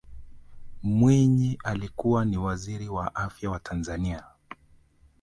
mwinyi 0.83 1.59
alikuwa 1.63 2.25
ni 2.25 2.37
waziri 2.37 2.89
wa 2.89 3.15
afya 3.15 3.49
wa 3.49 3.59
tanzania 3.59 4.23